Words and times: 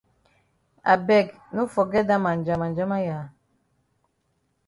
I 0.93 0.95
beg 1.09 1.27
no 1.57 1.63
forget 1.75 2.05
dat 2.09 2.19
ma 2.23 2.31
njamanjama 2.35 2.97
ya. 3.07 3.19